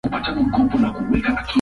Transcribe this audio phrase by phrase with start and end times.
[0.09, 0.77] Maishani mwangu
[1.17, 1.45] sitakuacha.